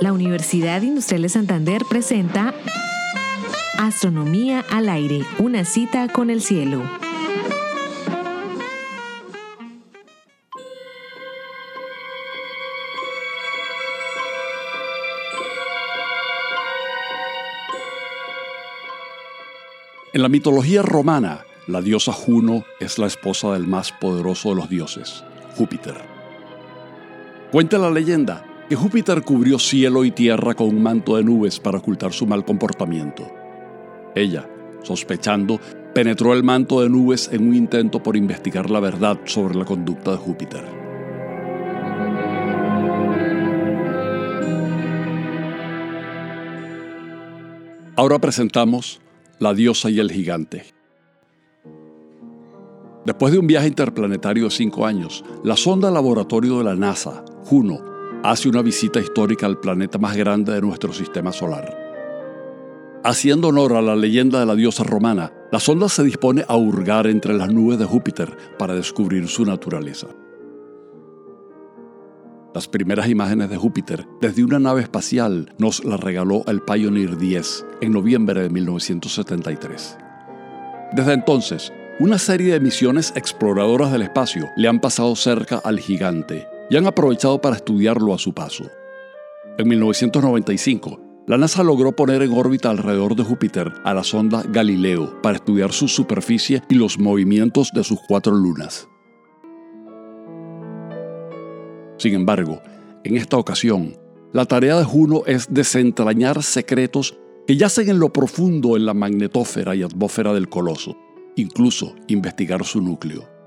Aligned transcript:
La 0.00 0.12
Universidad 0.12 0.82
Industrial 0.82 1.22
de 1.22 1.28
Santander 1.28 1.82
presenta 1.88 2.54
Astronomía 3.78 4.64
al 4.70 4.88
aire, 4.88 5.24
una 5.38 5.64
cita 5.64 6.08
con 6.08 6.30
el 6.30 6.40
cielo. 6.40 6.82
En 20.12 20.22
la 20.22 20.28
mitología 20.28 20.82
romana, 20.82 21.44
la 21.68 21.80
diosa 21.80 22.12
Juno 22.12 22.64
es 22.80 22.98
la 22.98 23.06
esposa 23.06 23.52
del 23.52 23.68
más 23.68 23.92
poderoso 23.92 24.48
de 24.48 24.54
los 24.56 24.68
dioses, 24.68 25.22
Júpiter. 25.56 26.17
Cuenta 27.50 27.78
la 27.78 27.90
leyenda 27.90 28.44
que 28.68 28.76
Júpiter 28.76 29.22
cubrió 29.22 29.58
cielo 29.58 30.04
y 30.04 30.10
tierra 30.10 30.52
con 30.52 30.68
un 30.68 30.82
manto 30.82 31.16
de 31.16 31.24
nubes 31.24 31.58
para 31.58 31.78
ocultar 31.78 32.12
su 32.12 32.26
mal 32.26 32.44
comportamiento. 32.44 33.26
Ella, 34.14 34.46
sospechando, 34.82 35.58
penetró 35.94 36.34
el 36.34 36.42
manto 36.42 36.82
de 36.82 36.90
nubes 36.90 37.30
en 37.32 37.48
un 37.48 37.54
intento 37.54 38.02
por 38.02 38.18
investigar 38.18 38.68
la 38.68 38.80
verdad 38.80 39.20
sobre 39.24 39.54
la 39.54 39.64
conducta 39.64 40.10
de 40.10 40.16
Júpiter. 40.18 40.62
Ahora 47.96 48.18
presentamos 48.18 49.00
La 49.38 49.54
diosa 49.54 49.88
y 49.88 50.00
el 50.00 50.12
gigante. 50.12 50.66
Después 53.06 53.32
de 53.32 53.38
un 53.38 53.46
viaje 53.46 53.68
interplanetario 53.68 54.44
de 54.44 54.50
cinco 54.50 54.84
años, 54.84 55.24
la 55.42 55.56
sonda 55.56 55.90
laboratorio 55.90 56.58
de 56.58 56.64
la 56.64 56.74
NASA, 56.76 57.24
Juno, 57.48 57.80
hace 58.24 58.46
una 58.50 58.60
visita 58.60 59.00
histórica 59.00 59.46
al 59.46 59.58
planeta 59.58 59.96
más 59.96 60.14
grande 60.14 60.52
de 60.52 60.60
nuestro 60.60 60.92
sistema 60.92 61.32
solar. 61.32 61.74
Haciendo 63.02 63.48
honor 63.48 63.72
a 63.72 63.80
la 63.80 63.96
leyenda 63.96 64.38
de 64.38 64.44
la 64.44 64.54
diosa 64.54 64.84
romana, 64.84 65.32
la 65.50 65.58
sonda 65.58 65.88
se 65.88 66.04
dispone 66.04 66.44
a 66.46 66.58
hurgar 66.58 67.06
entre 67.06 67.32
las 67.32 67.50
nubes 67.50 67.78
de 67.78 67.86
Júpiter 67.86 68.36
para 68.58 68.74
descubrir 68.74 69.28
su 69.28 69.46
naturaleza. 69.46 70.08
Las 72.54 72.68
primeras 72.68 73.08
imágenes 73.08 73.48
de 73.48 73.56
Júpiter 73.56 74.06
desde 74.20 74.44
una 74.44 74.58
nave 74.58 74.82
espacial 74.82 75.54
nos 75.56 75.82
las 75.86 76.00
regaló 76.00 76.44
el 76.48 76.60
Pioneer 76.60 77.16
10 77.16 77.64
en 77.80 77.92
noviembre 77.92 78.42
de 78.42 78.50
1973. 78.50 79.96
Desde 80.92 81.12
entonces, 81.14 81.72
una 81.98 82.18
serie 82.18 82.52
de 82.52 82.60
misiones 82.60 83.14
exploradoras 83.16 83.90
del 83.90 84.02
espacio 84.02 84.50
le 84.54 84.68
han 84.68 84.80
pasado 84.80 85.16
cerca 85.16 85.62
al 85.64 85.80
gigante 85.80 86.46
y 86.70 86.76
han 86.76 86.86
aprovechado 86.86 87.40
para 87.40 87.56
estudiarlo 87.56 88.14
a 88.14 88.18
su 88.18 88.32
paso. 88.32 88.64
En 89.58 89.68
1995, 89.68 91.00
la 91.26 91.36
NASA 91.36 91.62
logró 91.62 91.92
poner 91.92 92.22
en 92.22 92.32
órbita 92.32 92.70
alrededor 92.70 93.14
de 93.14 93.22
Júpiter 93.22 93.72
a 93.84 93.92
la 93.92 94.02
sonda 94.02 94.42
Galileo 94.48 95.20
para 95.20 95.36
estudiar 95.36 95.72
su 95.72 95.88
superficie 95.88 96.62
y 96.68 96.74
los 96.74 96.98
movimientos 96.98 97.70
de 97.74 97.84
sus 97.84 97.98
cuatro 98.08 98.34
lunas. 98.34 98.88
Sin 101.98 102.14
embargo, 102.14 102.62
en 103.04 103.16
esta 103.16 103.36
ocasión, 103.36 103.96
la 104.32 104.44
tarea 104.46 104.78
de 104.78 104.84
Juno 104.84 105.22
es 105.26 105.52
desentrañar 105.52 106.42
secretos 106.42 107.18
que 107.46 107.56
yacen 107.56 107.88
en 107.88 107.98
lo 107.98 108.12
profundo 108.12 108.76
en 108.76 108.86
la 108.86 108.94
magnetósfera 108.94 109.74
y 109.74 109.82
atmósfera 109.82 110.32
del 110.32 110.48
coloso, 110.48 110.96
incluso 111.36 111.94
investigar 112.06 112.64
su 112.64 112.80
núcleo. 112.80 113.37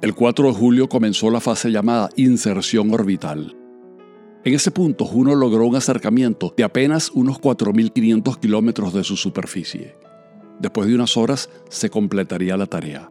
El 0.00 0.14
4 0.14 0.46
de 0.46 0.54
julio 0.54 0.88
comenzó 0.88 1.28
la 1.28 1.40
fase 1.40 1.72
llamada 1.72 2.08
inserción 2.14 2.94
orbital. 2.94 3.56
En 4.44 4.54
ese 4.54 4.70
punto, 4.70 5.04
Juno 5.04 5.34
logró 5.34 5.66
un 5.66 5.74
acercamiento 5.74 6.54
de 6.56 6.62
apenas 6.62 7.10
unos 7.10 7.40
4.500 7.40 8.38
kilómetros 8.38 8.94
de 8.94 9.02
su 9.02 9.16
superficie. 9.16 9.96
Después 10.60 10.86
de 10.86 10.94
unas 10.94 11.16
horas 11.16 11.50
se 11.68 11.90
completaría 11.90 12.56
la 12.56 12.66
tarea. 12.66 13.10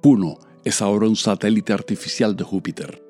Juno 0.00 0.38
es 0.64 0.80
ahora 0.80 1.08
un 1.08 1.16
satélite 1.16 1.72
artificial 1.72 2.36
de 2.36 2.44
Júpiter. 2.44 3.02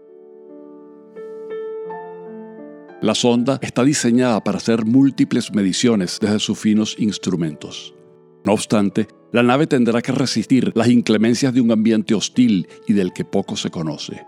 La 3.02 3.14
sonda 3.14 3.58
está 3.60 3.84
diseñada 3.84 4.42
para 4.42 4.56
hacer 4.56 4.86
múltiples 4.86 5.52
mediciones 5.52 6.18
desde 6.18 6.38
sus 6.38 6.58
finos 6.58 6.96
instrumentos. 6.98 7.94
No 8.42 8.54
obstante, 8.54 9.06
la 9.36 9.42
nave 9.42 9.66
tendrá 9.66 10.00
que 10.00 10.12
resistir 10.12 10.72
las 10.74 10.88
inclemencias 10.88 11.52
de 11.52 11.60
un 11.60 11.70
ambiente 11.70 12.14
hostil 12.14 12.66
y 12.88 12.94
del 12.94 13.12
que 13.12 13.26
poco 13.26 13.54
se 13.54 13.68
conoce. 13.68 14.26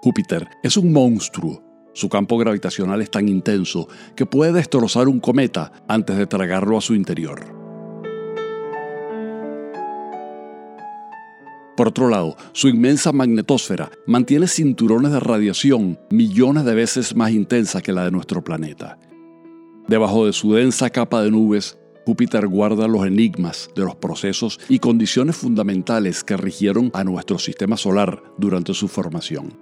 Júpiter 0.00 0.48
es 0.62 0.78
un 0.78 0.94
monstruo. 0.94 1.62
Su 1.92 2.08
campo 2.08 2.38
gravitacional 2.38 3.02
es 3.02 3.10
tan 3.10 3.28
intenso 3.28 3.88
que 4.16 4.24
puede 4.24 4.52
destrozar 4.52 5.08
un 5.08 5.20
cometa 5.20 5.72
antes 5.88 6.16
de 6.16 6.26
tragarlo 6.26 6.78
a 6.78 6.80
su 6.80 6.94
interior. 6.94 7.44
Por 11.76 11.88
otro 11.88 12.08
lado, 12.08 12.38
su 12.52 12.68
inmensa 12.68 13.12
magnetosfera 13.12 13.90
mantiene 14.06 14.46
cinturones 14.46 15.12
de 15.12 15.20
radiación 15.20 16.00
millones 16.08 16.64
de 16.64 16.74
veces 16.74 17.14
más 17.14 17.32
intensa 17.32 17.82
que 17.82 17.92
la 17.92 18.06
de 18.06 18.10
nuestro 18.10 18.42
planeta. 18.42 18.98
Debajo 19.86 20.24
de 20.24 20.32
su 20.32 20.54
densa 20.54 20.88
capa 20.88 21.22
de 21.22 21.30
nubes, 21.30 21.76
Júpiter 22.04 22.48
guarda 22.48 22.88
los 22.88 23.06
enigmas 23.06 23.70
de 23.76 23.82
los 23.82 23.94
procesos 23.94 24.58
y 24.68 24.80
condiciones 24.80 25.36
fundamentales 25.36 26.24
que 26.24 26.36
rigieron 26.36 26.90
a 26.94 27.04
nuestro 27.04 27.38
sistema 27.38 27.76
solar 27.76 28.22
durante 28.38 28.74
su 28.74 28.88
formación. 28.88 29.56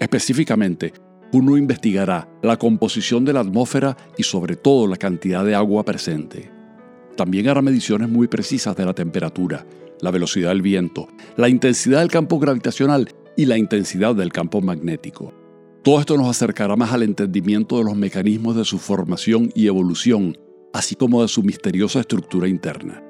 Específicamente, 0.00 0.94
uno 1.32 1.58
investigará 1.58 2.26
la 2.42 2.56
composición 2.56 3.24
de 3.26 3.34
la 3.34 3.40
atmósfera 3.40 3.96
y 4.16 4.22
sobre 4.22 4.56
todo 4.56 4.86
la 4.86 4.96
cantidad 4.96 5.44
de 5.44 5.54
agua 5.54 5.84
presente. 5.84 6.50
También 7.16 7.48
hará 7.48 7.60
mediciones 7.60 8.08
muy 8.08 8.28
precisas 8.28 8.74
de 8.74 8.86
la 8.86 8.94
temperatura, 8.94 9.66
la 10.00 10.10
velocidad 10.10 10.50
del 10.50 10.62
viento, 10.62 11.08
la 11.36 11.50
intensidad 11.50 12.00
del 12.00 12.10
campo 12.10 12.38
gravitacional 12.38 13.10
y 13.36 13.44
la 13.44 13.58
intensidad 13.58 14.14
del 14.14 14.32
campo 14.32 14.62
magnético. 14.62 15.34
Todo 15.82 16.00
esto 16.00 16.16
nos 16.16 16.28
acercará 16.28 16.76
más 16.76 16.92
al 16.92 17.02
entendimiento 17.02 17.78
de 17.78 17.84
los 17.84 17.96
mecanismos 17.96 18.56
de 18.56 18.64
su 18.64 18.78
formación 18.78 19.50
y 19.54 19.66
evolución 19.66 20.36
así 20.72 20.94
como 20.94 21.22
de 21.22 21.28
su 21.28 21.42
misteriosa 21.42 22.00
estructura 22.00 22.48
interna. 22.48 23.02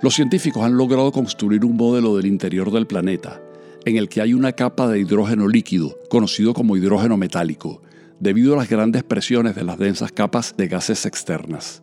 Los 0.00 0.14
científicos 0.14 0.62
han 0.62 0.76
logrado 0.76 1.10
construir 1.10 1.64
un 1.64 1.76
modelo 1.76 2.16
del 2.16 2.26
interior 2.26 2.70
del 2.70 2.86
planeta, 2.86 3.42
en 3.84 3.96
el 3.96 4.08
que 4.08 4.20
hay 4.20 4.34
una 4.34 4.52
capa 4.52 4.88
de 4.88 5.00
hidrógeno 5.00 5.48
líquido, 5.48 5.98
conocido 6.08 6.54
como 6.54 6.76
hidrógeno 6.76 7.16
metálico, 7.16 7.82
debido 8.20 8.54
a 8.54 8.58
las 8.58 8.68
grandes 8.68 9.02
presiones 9.02 9.54
de 9.54 9.64
las 9.64 9.78
densas 9.78 10.12
capas 10.12 10.54
de 10.56 10.68
gases 10.68 11.06
externas. 11.06 11.82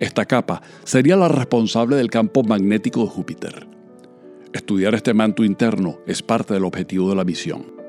Esta 0.00 0.24
capa 0.24 0.62
sería 0.84 1.16
la 1.16 1.28
responsable 1.28 1.96
del 1.96 2.10
campo 2.10 2.42
magnético 2.42 3.02
de 3.02 3.08
Júpiter. 3.08 3.66
Estudiar 4.52 4.94
este 4.94 5.14
manto 5.14 5.44
interno 5.44 5.98
es 6.06 6.22
parte 6.22 6.54
del 6.54 6.64
objetivo 6.64 7.08
de 7.10 7.16
la 7.16 7.24
misión. 7.24 7.79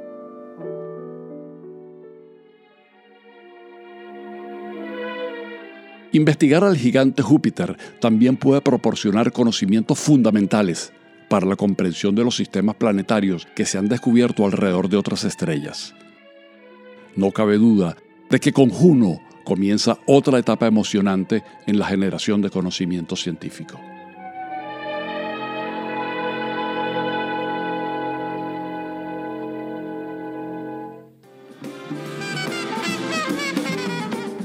Investigar 6.14 6.64
al 6.64 6.76
gigante 6.76 7.22
Júpiter 7.22 7.78
también 8.00 8.36
puede 8.36 8.60
proporcionar 8.62 9.32
conocimientos 9.32 9.98
fundamentales 9.98 10.92
para 11.30 11.46
la 11.46 11.56
comprensión 11.56 12.16
de 12.16 12.26
los 12.26 12.36
sistemas 12.36 12.76
planetarios 12.76 13.48
que 13.56 13.66
se 13.66 13.78
han 13.78 13.88
descubierto 13.88 14.46
alrededor 14.46 14.90
de 14.90 14.98
otras 14.98 15.24
estrellas. 15.24 15.96
No 17.16 17.32
cabe 17.32 17.58
duda 17.58 17.96
de 18.30 18.40
que 18.40 18.52
con 18.52 18.70
Juno 18.70 19.22
comienza 19.46 20.00
otra 20.06 20.40
etapa 20.40 20.68
emocionante 20.68 21.44
en 21.66 21.80
la 21.80 21.86
generación 21.86 22.42
de 22.42 22.50
conocimiento 22.50 23.16
científico. 23.16 23.80